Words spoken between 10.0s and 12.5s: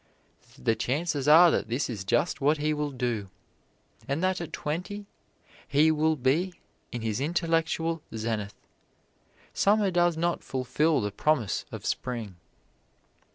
not fulfil the promise of Spring.